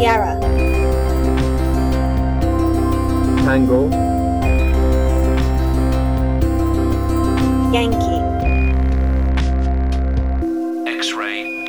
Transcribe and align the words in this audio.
Sierra. 0.00 0.34
Tango, 3.44 3.90
Yankee. 7.70 8.22
X-ray. 10.86 11.66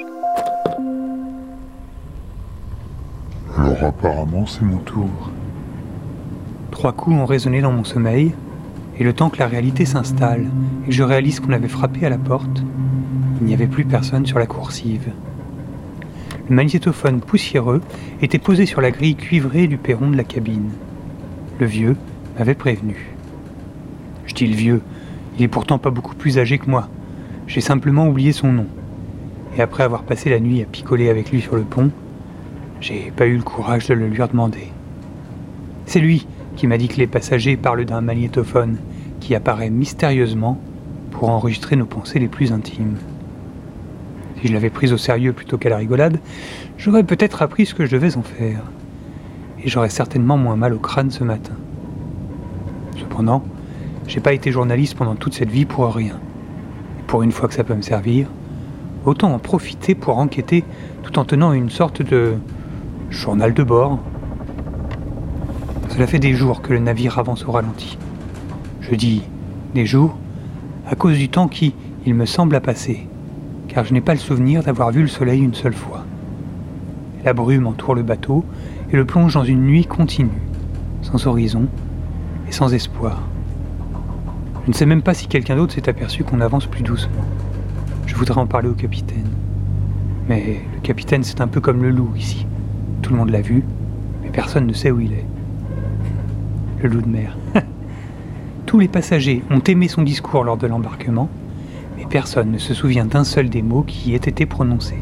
Alors 3.57 3.83
apparemment 3.83 4.45
c'est 4.45 4.61
mon 4.61 4.77
tour. 4.77 5.09
Trois 6.71 6.93
coups 6.93 7.17
ont 7.17 7.25
résonné 7.25 7.59
dans 7.59 7.73
mon 7.73 7.83
sommeil, 7.83 8.31
et 8.97 9.03
le 9.03 9.11
temps 9.11 9.29
que 9.29 9.39
la 9.39 9.47
réalité 9.47 9.83
s'installe 9.83 10.47
et 10.85 10.87
que 10.87 10.93
je 10.93 11.03
réalise 11.03 11.41
qu'on 11.41 11.51
avait 11.51 11.67
frappé 11.67 12.05
à 12.05 12.09
la 12.09 12.17
porte, 12.17 12.63
il 13.41 13.47
n'y 13.47 13.53
avait 13.53 13.67
plus 13.67 13.83
personne 13.83 14.25
sur 14.25 14.39
la 14.39 14.45
coursive. 14.45 15.11
Le 16.49 16.55
magnétophone 16.55 17.21
poussiéreux 17.21 17.81
était 18.21 18.39
posé 18.39 18.65
sur 18.65 18.81
la 18.81 18.91
grille 18.91 19.15
cuivrée 19.15 19.67
du 19.67 19.77
perron 19.77 20.09
de 20.09 20.17
la 20.17 20.23
cabine. 20.23 20.71
Le 21.59 21.65
vieux 21.65 21.95
m'avait 22.37 22.55
prévenu. 22.55 23.15
Je 24.25 24.33
dis 24.33 24.47
le 24.47 24.55
vieux, 24.55 24.81
il 25.37 25.43
est 25.43 25.47
pourtant 25.47 25.77
pas 25.77 25.91
beaucoup 25.91 26.15
plus 26.15 26.39
âgé 26.39 26.57
que 26.57 26.69
moi. 26.69 26.89
J'ai 27.47 27.61
simplement 27.61 28.07
oublié 28.07 28.31
son 28.31 28.51
nom. 28.51 28.67
Et 29.57 29.61
après 29.61 29.83
avoir 29.83 30.03
passé 30.03 30.29
la 30.29 30.39
nuit 30.39 30.61
à 30.61 30.65
picoler 30.65 31.09
avec 31.09 31.31
lui 31.31 31.41
sur 31.41 31.55
le 31.55 31.63
pont, 31.63 31.91
j'ai 32.79 33.11
pas 33.15 33.27
eu 33.27 33.35
le 33.35 33.43
courage 33.43 33.87
de 33.87 33.93
le 33.93 34.07
lui 34.07 34.21
redemander. 34.21 34.71
C'est 35.85 35.99
lui 35.99 36.25
qui 36.55 36.67
m'a 36.67 36.77
dit 36.77 36.87
que 36.87 36.97
les 36.97 37.07
passagers 37.07 37.57
parlent 37.57 37.85
d'un 37.85 38.01
magnétophone 38.01 38.77
qui 39.19 39.35
apparaît 39.35 39.69
mystérieusement 39.69 40.59
pour 41.11 41.29
enregistrer 41.29 41.75
nos 41.75 41.85
pensées 41.85 42.19
les 42.19 42.27
plus 42.27 42.51
intimes. 42.51 42.97
Si 44.41 44.47
je 44.47 44.53
l'avais 44.53 44.71
prise 44.71 44.91
au 44.91 44.97
sérieux 44.97 45.33
plutôt 45.33 45.59
qu'à 45.59 45.69
la 45.69 45.77
rigolade, 45.77 46.19
j'aurais 46.77 47.03
peut-être 47.03 47.43
appris 47.43 47.67
ce 47.67 47.75
que 47.75 47.85
je 47.85 47.91
devais 47.91 48.17
en 48.17 48.23
faire. 48.23 48.63
Et 49.63 49.69
j'aurais 49.69 49.89
certainement 49.89 50.35
moins 50.35 50.55
mal 50.55 50.73
au 50.73 50.79
crâne 50.79 51.11
ce 51.11 51.23
matin. 51.23 51.53
Cependant, 52.97 53.43
j'ai 54.07 54.19
pas 54.19 54.33
été 54.33 54.51
journaliste 54.51 54.95
pendant 54.95 55.13
toute 55.13 55.35
cette 55.35 55.51
vie 55.51 55.65
pour 55.65 55.93
rien. 55.93 56.19
Pour 57.05 57.21
une 57.21 57.31
fois 57.31 57.47
que 57.47 57.53
ça 57.53 57.63
peut 57.63 57.75
me 57.75 57.83
servir, 57.83 58.27
autant 59.05 59.31
en 59.31 59.37
profiter 59.37 59.93
pour 59.93 60.17
enquêter 60.17 60.63
tout 61.03 61.19
en 61.19 61.25
tenant 61.25 61.53
une 61.53 61.69
sorte 61.69 62.01
de 62.01 62.33
journal 63.11 63.53
de 63.53 63.63
bord. 63.63 63.99
Cela 65.89 66.07
fait 66.07 66.19
des 66.19 66.33
jours 66.33 66.63
que 66.63 66.73
le 66.73 66.79
navire 66.79 67.19
avance 67.19 67.45
au 67.45 67.51
ralenti. 67.51 67.99
Je 68.81 68.95
dis 68.95 69.21
des 69.75 69.85
jours 69.85 70.17
à 70.87 70.95
cause 70.95 71.17
du 71.17 71.29
temps 71.29 71.47
qui, 71.47 71.75
il 72.07 72.15
me 72.15 72.25
semble, 72.25 72.55
a 72.55 72.59
passé, 72.59 73.07
car 73.73 73.85
je 73.85 73.93
n'ai 73.93 74.01
pas 74.01 74.13
le 74.13 74.19
souvenir 74.19 74.63
d'avoir 74.63 74.91
vu 74.91 75.01
le 75.01 75.07
soleil 75.07 75.41
une 75.41 75.53
seule 75.53 75.73
fois. 75.73 76.03
La 77.23 77.31
brume 77.33 77.67
entoure 77.67 77.95
le 77.95 78.03
bateau 78.03 78.43
et 78.91 78.97
le 78.97 79.05
plonge 79.05 79.35
dans 79.35 79.45
une 79.45 79.65
nuit 79.65 79.85
continue, 79.85 80.41
sans 81.01 81.25
horizon 81.25 81.67
et 82.49 82.51
sans 82.51 82.73
espoir. 82.73 83.21
Je 84.65 84.71
ne 84.71 84.73
sais 84.73 84.85
même 84.85 85.01
pas 85.01 85.13
si 85.13 85.27
quelqu'un 85.27 85.55
d'autre 85.55 85.73
s'est 85.73 85.87
aperçu 85.87 86.25
qu'on 86.25 86.41
avance 86.41 86.65
plus 86.65 86.83
doucement. 86.83 87.23
Je 88.07 88.15
voudrais 88.15 88.41
en 88.41 88.45
parler 88.45 88.67
au 88.67 88.73
capitaine. 88.73 89.29
Mais 90.27 90.61
le 90.73 90.81
capitaine, 90.81 91.23
c'est 91.23 91.39
un 91.39 91.47
peu 91.47 91.61
comme 91.61 91.81
le 91.81 91.91
loup 91.91 92.11
ici. 92.17 92.45
Tout 93.01 93.13
le 93.13 93.19
monde 93.19 93.29
l'a 93.29 93.41
vu, 93.41 93.63
mais 94.21 94.29
personne 94.31 94.67
ne 94.67 94.73
sait 94.73 94.91
où 94.91 94.99
il 94.99 95.13
est. 95.13 95.25
Le 96.83 96.89
loup 96.89 97.01
de 97.01 97.07
mer. 97.07 97.37
Tous 98.65 98.79
les 98.79 98.89
passagers 98.89 99.43
ont 99.49 99.61
aimé 99.61 99.87
son 99.87 100.01
discours 100.01 100.43
lors 100.43 100.57
de 100.57 100.67
l'embarquement, 100.67 101.29
personne 102.11 102.51
ne 102.51 102.57
se 102.57 102.73
souvient 102.73 103.05
d'un 103.05 103.23
seul 103.23 103.49
des 103.49 103.61
mots 103.61 103.83
qui 103.83 104.11
y 104.11 104.13
ait 104.13 104.17
été 104.17 104.45
prononcés. 104.45 105.01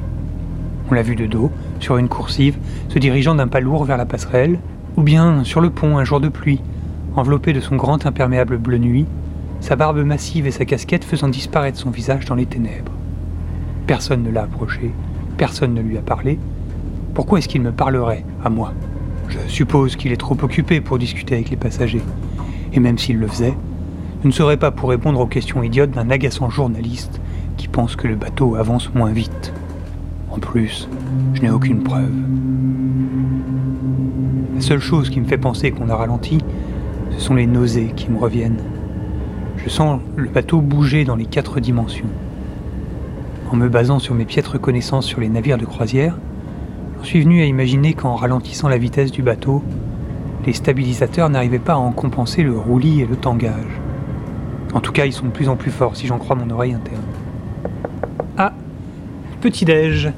On 0.89 0.93
l'a 0.93 1.01
vu 1.01 1.15
de 1.15 1.25
dos, 1.25 1.51
sur 1.79 1.97
une 1.97 2.07
coursive, 2.07 2.57
se 2.87 2.99
dirigeant 2.99 3.33
d'un 3.33 3.47
pas 3.47 3.59
lourd 3.59 3.83
vers 3.83 3.97
la 3.97 4.05
passerelle, 4.05 4.59
ou 4.95 5.01
bien 5.01 5.43
sur 5.43 5.59
le 5.59 5.71
pont 5.71 5.97
un 5.97 6.03
jour 6.03 6.19
de 6.19 6.29
pluie, 6.29 6.61
enveloppé 7.15 7.51
de 7.51 7.61
son 7.61 7.75
grand 7.77 8.05
imperméable 8.05 8.59
bleu 8.59 8.77
nuit, 8.77 9.07
sa 9.59 9.75
barbe 9.75 9.97
massive 10.03 10.45
et 10.45 10.51
sa 10.51 10.65
casquette 10.65 11.03
faisant 11.03 11.29
disparaître 11.29 11.79
son 11.79 11.89
visage 11.89 12.25
dans 12.25 12.35
les 12.35 12.45
ténèbres. 12.45 12.91
Personne 13.87 14.21
ne 14.21 14.29
l'a 14.29 14.43
approché, 14.43 14.91
personne 15.35 15.73
ne 15.73 15.81
lui 15.81 15.97
a 15.97 16.01
parlé. 16.01 16.37
Pourquoi 17.15 17.39
est-ce 17.39 17.47
qu'il 17.47 17.63
me 17.63 17.71
parlerait, 17.71 18.23
à 18.45 18.49
moi? 18.49 18.71
Je 19.29 19.39
suppose 19.47 19.95
qu'il 19.95 20.11
est 20.11 20.17
trop 20.17 20.37
occupé 20.43 20.79
pour 20.79 20.99
discuter 20.99 21.35
avec 21.35 21.49
les 21.49 21.57
passagers. 21.57 22.03
Et 22.71 22.79
même 22.79 22.99
s'il 22.99 23.17
le 23.17 23.27
faisait, 23.27 23.55
ne 24.27 24.31
serait 24.31 24.57
pas 24.57 24.71
pour 24.71 24.89
répondre 24.89 25.19
aux 25.19 25.27
questions 25.27 25.63
idiotes 25.63 25.91
d'un 25.91 26.09
agaçant 26.09 26.49
journaliste 26.49 27.21
qui 27.55 27.67
pense 27.67 27.95
que 27.95 28.07
le 28.07 28.15
bateau 28.15 28.55
avance 28.55 28.93
moins 28.93 29.11
vite. 29.11 29.53
En 30.31 30.39
plus, 30.39 30.89
je 31.33 31.41
n'ai 31.41 31.49
aucune 31.49 31.83
preuve. 31.83 32.11
La 34.55 34.61
seule 34.61 34.81
chose 34.81 35.09
qui 35.09 35.21
me 35.21 35.25
fait 35.25 35.37
penser 35.37 35.71
qu'on 35.71 35.89
a 35.89 35.95
ralenti, 35.95 36.39
ce 37.11 37.19
sont 37.19 37.35
les 37.35 37.47
nausées 37.47 37.93
qui 37.95 38.11
me 38.11 38.19
reviennent. 38.19 38.61
Je 39.57 39.69
sens 39.69 40.01
le 40.17 40.29
bateau 40.29 40.59
bouger 40.59 41.05
dans 41.05 41.15
les 41.15 41.25
quatre 41.25 41.59
dimensions. 41.59 42.09
En 43.51 43.55
me 43.55 43.69
basant 43.69 43.99
sur 43.99 44.15
mes 44.15 44.25
piètres 44.25 44.57
connaissances 44.57 45.05
sur 45.05 45.21
les 45.21 45.29
navires 45.29 45.57
de 45.57 45.65
croisière, 45.65 46.17
j'en 46.97 47.03
suis 47.05 47.21
venu 47.21 47.41
à 47.41 47.45
imaginer 47.45 47.93
qu'en 47.93 48.15
ralentissant 48.15 48.67
la 48.67 48.77
vitesse 48.77 49.11
du 49.11 49.21
bateau, 49.21 49.63
les 50.45 50.53
stabilisateurs 50.53 51.29
n'arrivaient 51.29 51.59
pas 51.59 51.73
à 51.73 51.77
en 51.77 51.91
compenser 51.91 52.43
le 52.43 52.57
roulis 52.57 53.01
et 53.01 53.05
le 53.05 53.15
tangage. 53.15 53.78
En 54.73 54.81
tout 54.81 54.91
cas, 54.91 55.05
ils 55.05 55.13
sont 55.13 55.25
de 55.25 55.31
plus 55.31 55.49
en 55.49 55.55
plus 55.55 55.71
forts 55.71 55.95
si 55.95 56.07
j'en 56.07 56.17
crois 56.17 56.35
mon 56.35 56.49
oreille 56.51 56.73
interne. 56.73 57.01
Ah, 58.37 58.53
petit-déj. 59.41 60.11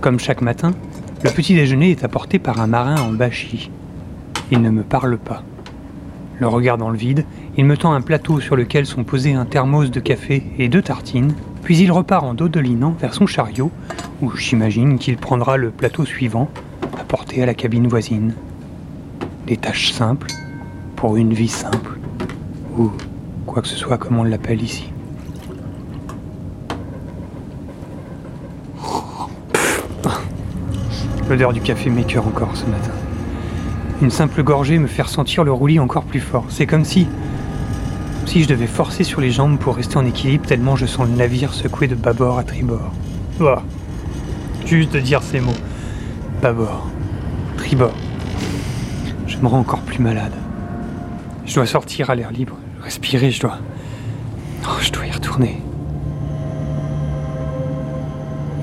Comme 0.00 0.18
chaque 0.18 0.40
matin, 0.40 0.72
le 1.22 1.30
petit 1.30 1.54
déjeuner 1.54 1.92
est 1.92 2.02
apporté 2.04 2.40
par 2.40 2.60
un 2.60 2.66
marin 2.66 3.00
en 3.00 3.12
bachi. 3.12 3.70
Il 4.50 4.60
ne 4.60 4.70
me 4.70 4.82
parle 4.82 5.18
pas. 5.18 5.44
Le 6.40 6.48
regard 6.48 6.78
dans 6.78 6.90
le 6.90 6.96
vide, 6.96 7.24
il 7.56 7.64
me 7.64 7.76
tend 7.76 7.92
un 7.92 8.00
plateau 8.00 8.40
sur 8.40 8.56
lequel 8.56 8.86
sont 8.86 9.04
posés 9.04 9.34
un 9.34 9.44
thermos 9.44 9.90
de 9.90 10.00
café 10.00 10.42
et 10.58 10.68
deux 10.68 10.82
tartines, 10.82 11.34
puis 11.62 11.78
il 11.78 11.92
repart 11.92 12.24
en 12.24 12.34
dodelinant 12.34 12.96
vers 12.98 13.14
son 13.14 13.26
chariot, 13.26 13.70
où 14.20 14.32
j'imagine 14.32 14.98
qu'il 14.98 15.16
prendra 15.16 15.56
le 15.56 15.70
plateau 15.70 16.04
suivant, 16.04 16.48
apporté 16.98 17.40
à 17.40 17.46
la 17.46 17.54
cabine 17.54 17.86
voisine. 17.86 18.34
Des 19.46 19.56
tâches 19.56 19.92
simples, 19.92 20.32
pour 20.96 21.16
une 21.16 21.34
vie 21.34 21.48
simple, 21.48 21.98
ou 22.76 22.90
quoi 23.46 23.62
que 23.62 23.68
ce 23.68 23.76
soit 23.76 23.98
comme 23.98 24.18
on 24.18 24.24
l'appelle 24.24 24.62
ici. 24.62 24.92
L'odeur 31.32 31.54
du 31.54 31.62
café 31.62 31.88
m'écœure 31.88 32.26
encore 32.26 32.54
ce 32.54 32.66
matin. 32.66 32.92
Une 34.02 34.10
simple 34.10 34.42
gorgée 34.42 34.78
me 34.78 34.86
fait 34.86 35.00
ressentir 35.00 35.44
le 35.44 35.52
roulis 35.52 35.80
encore 35.80 36.04
plus 36.04 36.20
fort. 36.20 36.44
C'est 36.50 36.66
comme 36.66 36.84
si. 36.84 37.06
si 38.26 38.42
je 38.42 38.48
devais 38.48 38.66
forcer 38.66 39.02
sur 39.02 39.22
les 39.22 39.30
jambes 39.30 39.58
pour 39.58 39.76
rester 39.76 39.96
en 39.96 40.04
équilibre 40.04 40.44
tellement 40.44 40.76
je 40.76 40.84
sens 40.84 41.08
le 41.08 41.16
navire 41.16 41.54
secouer 41.54 41.88
de 41.88 41.94
bâbord 41.94 42.38
à 42.38 42.44
tribord. 42.44 42.92
Oh. 43.40 43.54
Juste 44.66 44.92
de 44.92 45.00
dire 45.00 45.22
ces 45.22 45.40
mots. 45.40 45.56
Bâbord. 46.42 46.86
Tribord. 47.56 47.96
Je 49.26 49.38
me 49.38 49.46
rends 49.46 49.60
encore 49.60 49.80
plus 49.80 50.00
malade. 50.00 50.34
Je 51.46 51.54
dois 51.54 51.64
sortir 51.64 52.10
à 52.10 52.14
l'air 52.14 52.30
libre, 52.30 52.58
respirer, 52.82 53.30
je 53.30 53.40
dois. 53.40 53.56
Oh, 54.66 54.76
je 54.82 54.92
dois 54.92 55.06
y 55.06 55.10
retourner. 55.10 55.62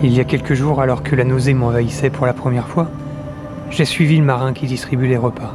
Il 0.02 0.14
y 0.14 0.22
a 0.22 0.24
quelques 0.24 0.54
jours, 0.54 0.80
alors 0.80 1.04
que 1.04 1.14
la 1.14 1.26
nausée 1.26 1.54
m'envahissait 1.54 2.10
pour 2.10 2.26
la 2.26 2.32
première 2.32 2.70
fois, 2.70 2.90
j'ai 3.70 3.84
suivi 3.84 4.18
le 4.18 4.24
marin 4.24 4.54
qui 4.54 4.66
distribue 4.66 5.08
les 5.08 5.18
repas. 5.18 5.54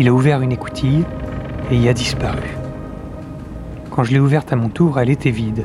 Il 0.00 0.08
a 0.08 0.12
ouvert 0.12 0.42
une 0.42 0.50
écoutille 0.50 1.04
et 1.70 1.76
y 1.76 1.88
a 1.88 1.92
disparu. 1.92 2.42
Quand 3.92 4.02
je 4.02 4.10
l'ai 4.10 4.18
ouverte 4.18 4.52
à 4.52 4.56
mon 4.56 4.68
tour, 4.68 4.98
elle 4.98 5.08
était 5.08 5.30
vide 5.30 5.64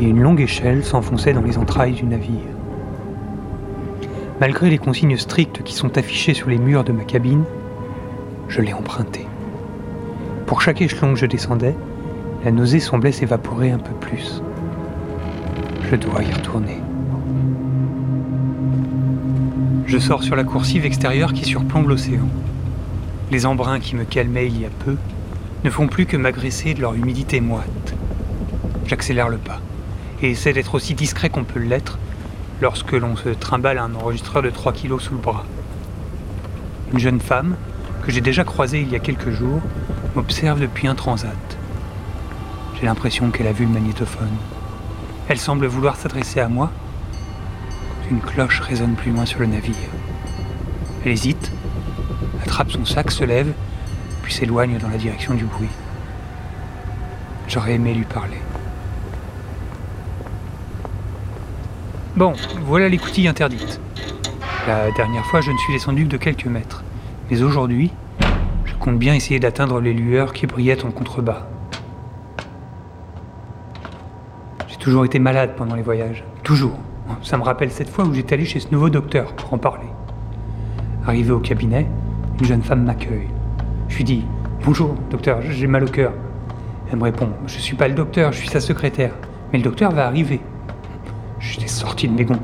et 0.00 0.04
une 0.04 0.20
longue 0.20 0.40
échelle 0.40 0.84
s'enfonçait 0.84 1.32
dans 1.32 1.42
les 1.42 1.58
entrailles 1.58 1.92
du 1.92 2.06
navire. 2.06 2.40
Malgré 4.40 4.68
les 4.68 4.78
consignes 4.78 5.16
strictes 5.16 5.62
qui 5.62 5.74
sont 5.74 5.96
affichées 5.96 6.34
sur 6.34 6.50
les 6.50 6.58
murs 6.58 6.82
de 6.82 6.90
ma 6.90 7.04
cabine, 7.04 7.44
je 8.48 8.62
l'ai 8.62 8.72
empruntée. 8.72 9.28
Pour 10.46 10.60
chaque 10.60 10.82
échelon 10.82 11.12
que 11.12 11.20
je 11.20 11.26
descendais, 11.26 11.76
la 12.44 12.50
nausée 12.50 12.80
semblait 12.80 13.12
s'évaporer 13.12 13.70
un 13.70 13.78
peu 13.78 13.94
plus. 13.94 14.42
Je 15.88 15.94
dois 15.94 16.24
y 16.24 16.32
retourner. 16.32 16.78
Je 19.92 19.98
sors 19.98 20.22
sur 20.22 20.36
la 20.36 20.44
coursive 20.44 20.86
extérieure 20.86 21.34
qui 21.34 21.44
surplombe 21.44 21.86
l'océan. 21.86 22.26
Les 23.30 23.44
embruns 23.44 23.78
qui 23.78 23.94
me 23.94 24.04
calmaient 24.04 24.46
il 24.46 24.58
y 24.58 24.64
a 24.64 24.70
peu 24.86 24.96
ne 25.64 25.68
font 25.68 25.86
plus 25.86 26.06
que 26.06 26.16
m'agresser 26.16 26.72
de 26.72 26.80
leur 26.80 26.94
humidité 26.94 27.42
moite. 27.42 27.94
J'accélère 28.86 29.28
le 29.28 29.36
pas 29.36 29.60
et 30.22 30.30
essaie 30.30 30.54
d'être 30.54 30.76
aussi 30.76 30.94
discret 30.94 31.28
qu'on 31.28 31.44
peut 31.44 31.60
l'être 31.60 31.98
lorsque 32.62 32.92
l'on 32.92 33.16
se 33.16 33.28
trimballe 33.28 33.76
un 33.76 33.94
enregistreur 33.94 34.42
de 34.42 34.48
3 34.48 34.72
kilos 34.72 35.02
sous 35.02 35.12
le 35.12 35.20
bras. 35.20 35.44
Une 36.94 36.98
jeune 36.98 37.20
femme, 37.20 37.54
que 38.02 38.10
j'ai 38.10 38.22
déjà 38.22 38.44
croisée 38.44 38.80
il 38.80 38.88
y 38.88 38.96
a 38.96 38.98
quelques 38.98 39.32
jours, 39.32 39.60
m'observe 40.14 40.58
depuis 40.58 40.88
un 40.88 40.94
transat. 40.94 41.36
J'ai 42.80 42.86
l'impression 42.86 43.30
qu'elle 43.30 43.46
a 43.46 43.52
vu 43.52 43.66
le 43.66 43.72
magnétophone. 43.72 44.32
Elle 45.28 45.38
semble 45.38 45.66
vouloir 45.66 45.96
s'adresser 45.96 46.40
à 46.40 46.48
moi. 46.48 46.70
Une 48.12 48.20
cloche 48.20 48.60
résonne 48.60 48.92
plus 48.92 49.10
loin 49.10 49.24
sur 49.24 49.40
le 49.40 49.46
navire. 49.46 49.74
Elle 51.02 51.12
hésite, 51.12 51.50
attrape 52.42 52.70
son 52.70 52.84
sac, 52.84 53.10
se 53.10 53.24
lève, 53.24 53.54
puis 54.22 54.34
s'éloigne 54.34 54.76
dans 54.76 54.90
la 54.90 54.98
direction 54.98 55.32
du 55.32 55.44
bruit. 55.44 55.70
J'aurais 57.48 57.76
aimé 57.76 57.94
lui 57.94 58.04
parler. 58.04 58.36
Bon, 62.14 62.34
voilà 62.66 62.90
l'écoutille 62.90 63.28
interdite. 63.28 63.80
La 64.66 64.90
dernière 64.90 65.24
fois, 65.24 65.40
je 65.40 65.50
ne 65.50 65.56
suis 65.56 65.72
descendu 65.72 66.04
que 66.04 66.10
de 66.10 66.18
quelques 66.18 66.44
mètres. 66.44 66.84
Mais 67.30 67.40
aujourd'hui, 67.40 67.92
je 68.66 68.74
compte 68.74 68.98
bien 68.98 69.14
essayer 69.14 69.40
d'atteindre 69.40 69.80
les 69.80 69.94
lueurs 69.94 70.34
qui 70.34 70.46
brillaient 70.46 70.84
en 70.84 70.90
contrebas. 70.90 71.46
J'ai 74.68 74.76
toujours 74.76 75.06
été 75.06 75.18
malade 75.18 75.54
pendant 75.56 75.76
les 75.76 75.82
voyages. 75.82 76.24
Toujours. 76.42 76.78
Ça 77.22 77.36
me 77.36 77.42
rappelle 77.42 77.70
cette 77.70 77.88
fois 77.88 78.04
où 78.04 78.12
j'étais 78.12 78.34
allé 78.34 78.44
chez 78.44 78.60
ce 78.60 78.68
nouveau 78.72 78.90
docteur 78.90 79.32
pour 79.34 79.52
en 79.54 79.58
parler. 79.58 79.86
Arrivé 81.06 81.32
au 81.32 81.40
cabinet, 81.40 81.86
une 82.40 82.46
jeune 82.46 82.62
femme 82.62 82.84
m'accueille. 82.84 83.28
Je 83.88 83.96
lui 83.96 84.04
dis 84.04 84.24
Bonjour, 84.64 84.94
docteur, 85.10 85.40
j'ai 85.42 85.66
mal 85.66 85.84
au 85.84 85.88
cœur. 85.88 86.12
Elle 86.90 86.98
me 86.98 87.04
répond 87.04 87.28
Je 87.46 87.58
suis 87.58 87.74
pas 87.74 87.88
le 87.88 87.94
docteur, 87.94 88.32
je 88.32 88.38
suis 88.38 88.48
sa 88.48 88.60
secrétaire. 88.60 89.12
Mais 89.52 89.58
le 89.58 89.64
docteur 89.64 89.90
va 89.92 90.06
arriver. 90.06 90.40
J'étais 91.40 91.66
sorti 91.66 92.08
de 92.08 92.14
mes 92.14 92.24
gonds. 92.24 92.38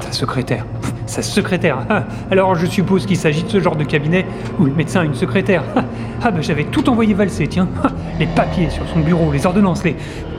Sa 0.00 0.12
secrétaire. 0.12 0.66
sa 1.06 1.22
secrétaire. 1.22 1.78
Alors 2.30 2.54
je 2.54 2.66
suppose 2.66 3.06
qu'il 3.06 3.16
s'agit 3.16 3.42
de 3.42 3.48
ce 3.48 3.60
genre 3.60 3.76
de 3.76 3.84
cabinet 3.84 4.26
où 4.58 4.64
le 4.64 4.72
médecin 4.72 5.00
a 5.00 5.04
une 5.04 5.14
secrétaire. 5.14 5.62
ah 6.22 6.30
ben 6.30 6.42
j'avais 6.42 6.64
tout 6.64 6.88
envoyé 6.90 7.14
valser, 7.14 7.46
tiens. 7.46 7.68
les 8.18 8.26
papiers 8.26 8.70
sur 8.70 8.86
son 8.88 9.00
bureau, 9.00 9.32
les 9.32 9.46
ordonnances, 9.46 9.84
les. 9.84 9.96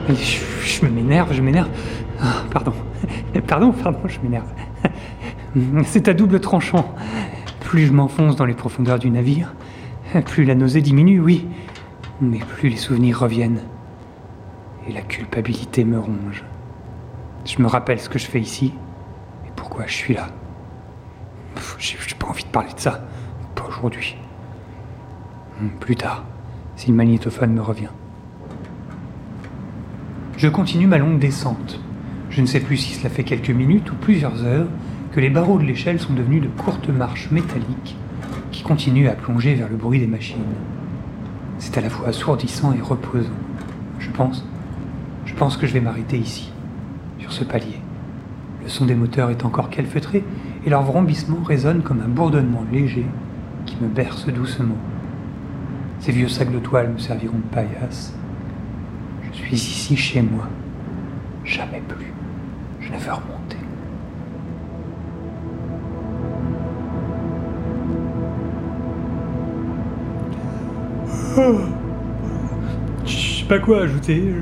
Je, 0.09 0.85
m'énerve, 0.85 1.33
je 1.33 1.41
m'énerve. 1.41 1.69
Ah, 2.21 2.43
pardon. 2.51 2.73
Pardon, 3.47 3.71
pardon, 3.71 3.99
je 4.07 4.19
m'énerve. 4.21 4.47
C'est 5.83 6.07
à 6.07 6.13
double 6.13 6.39
tranchant. 6.39 6.95
Plus 7.59 7.87
je 7.87 7.93
m'enfonce 7.93 8.35
dans 8.35 8.45
les 8.45 8.53
profondeurs 8.53 8.97
du 8.99 9.09
navire, 9.09 9.53
plus 10.25 10.45
la 10.45 10.55
nausée 10.55 10.81
diminue, 10.81 11.19
oui, 11.19 11.47
mais 12.21 12.39
plus 12.39 12.69
les 12.69 12.77
souvenirs 12.77 13.19
reviennent. 13.19 13.61
Et 14.87 14.93
la 14.93 15.01
culpabilité 15.01 15.83
me 15.83 15.99
ronge. 15.99 16.43
Je 17.45 17.61
me 17.61 17.67
rappelle 17.67 17.99
ce 17.99 18.07
que 18.09 18.19
je 18.19 18.25
fais 18.25 18.39
ici 18.39 18.73
et 19.45 19.51
pourquoi 19.55 19.85
je 19.87 19.93
suis 19.93 20.13
là. 20.13 20.27
J'ai 21.77 21.97
pas 22.17 22.27
envie 22.27 22.43
de 22.43 22.49
parler 22.49 22.73
de 22.73 22.79
ça. 22.79 23.01
Pas 23.55 23.65
aujourd'hui. 23.67 24.17
Plus 25.79 25.95
tard, 25.95 26.23
si 26.75 26.89
le 26.89 26.95
magnétophone 26.95 27.53
me 27.53 27.61
revient. 27.61 27.89
Je 30.37 30.49
continue 30.49 30.85
ma 30.85 30.97
longue 30.97 31.19
descente. 31.19 31.79
Je 32.29 32.41
ne 32.41 32.45
sais 32.45 32.59
plus 32.59 32.75
si 32.75 32.93
cela 32.93 33.09
fait 33.09 33.23
quelques 33.23 33.51
minutes 33.51 33.89
ou 33.93 33.95
plusieurs 33.95 34.43
heures 34.43 34.67
que 35.13 35.21
les 35.21 35.29
barreaux 35.29 35.57
de 35.57 35.63
l'échelle 35.63 35.97
sont 35.97 36.13
devenus 36.13 36.41
de 36.41 36.49
courtes 36.49 36.89
marches 36.89 37.31
métalliques 37.31 37.95
qui 38.51 38.61
continuent 38.61 39.07
à 39.07 39.13
plonger 39.13 39.55
vers 39.55 39.69
le 39.69 39.77
bruit 39.77 39.99
des 39.99 40.07
machines. 40.07 40.43
C'est 41.57 41.77
à 41.77 41.81
la 41.81 41.89
fois 41.89 42.09
assourdissant 42.09 42.73
et 42.73 42.81
reposant. 42.81 43.29
Je 43.99 44.09
pense, 44.11 44.45
je 45.25 45.33
pense 45.35 45.55
que 45.55 45.67
je 45.67 45.73
vais 45.73 45.79
m'arrêter 45.79 46.17
ici 46.17 46.51
sur 47.17 47.31
ce 47.31 47.45
palier. 47.45 47.79
Le 48.61 48.67
son 48.67 48.85
des 48.85 48.95
moteurs 48.95 49.29
est 49.29 49.45
encore 49.45 49.69
calfeutré 49.69 50.21
et 50.65 50.69
leur 50.69 50.83
vrombissement 50.83 51.43
résonne 51.45 51.81
comme 51.81 52.01
un 52.01 52.09
bourdonnement 52.09 52.65
léger 52.73 53.05
qui 53.65 53.77
me 53.79 53.87
berce 53.87 54.27
doucement. 54.27 54.77
Ces 55.99 56.11
vieux 56.11 56.27
sacs 56.27 56.51
de 56.51 56.59
toile 56.59 56.91
me 56.91 56.97
serviront 56.97 57.37
de 57.37 57.55
paillasse. 57.55 58.13
Je 59.35 59.41
suis 59.41 59.55
ici 59.55 59.97
chez 59.97 60.21
moi. 60.21 60.47
Jamais 61.43 61.81
plus. 61.87 62.13
Je 62.79 62.91
ne 62.91 62.97
veux 62.97 63.11
remonter. 63.11 63.57
Je 73.05 73.39
sais 73.39 73.45
pas 73.45 73.59
quoi 73.59 73.81
ajouter. 73.81 74.33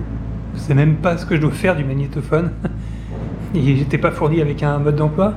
Je 0.54 0.60
sais 0.60 0.76
même 0.76 0.96
pas 0.98 1.18
ce 1.18 1.26
que 1.26 1.36
je 1.36 1.42
dois 1.42 1.52
faire 1.52 1.76
du 1.76 1.84
magnétophone. 1.84 2.52
Il 3.56 3.76
n'était 3.76 3.98
pas 3.98 4.12
fourni 4.12 4.42
avec 4.42 4.64
un 4.64 4.80
mode 4.80 4.96
d'emploi 4.96 5.36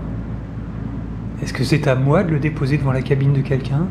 Est-ce 1.42 1.52
que 1.52 1.64
c'est 1.64 1.86
à 1.86 1.94
moi 1.94 2.24
de 2.24 2.30
le 2.30 2.38
déposer 2.38 2.78
devant 2.78 2.92
la 2.92 3.02
cabine 3.02 3.32
de 3.32 3.40
quelqu'un? 3.40 3.86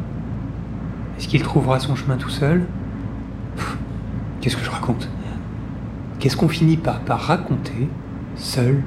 Est-ce 1.17 1.27
qu'il 1.27 1.41
trouvera 1.43 1.79
son 1.79 1.95
chemin 1.95 2.17
tout 2.17 2.29
seul? 2.29 2.63
Qu'est-ce 4.41 4.57
que 4.57 4.63
je 4.63 4.69
raconte? 4.69 5.09
Qu'est-ce 6.25 6.37
qu'on 6.37 6.49
finit 6.49 6.77
par, 6.77 7.01
par 7.01 7.21
raconter 7.21 7.87
seul 8.35 8.81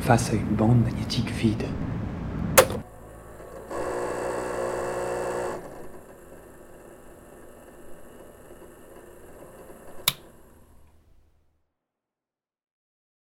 face 0.00 0.30
à 0.30 0.32
une 0.32 0.56
bande 0.56 0.82
magnétique 0.82 1.30
vide? 1.30 1.64